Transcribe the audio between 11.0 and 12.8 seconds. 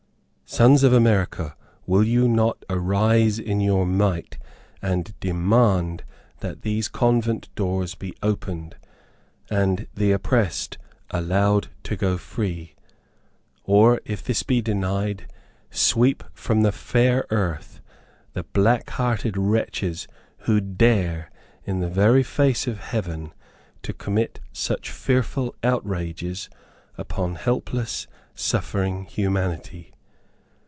allowed to "go free"?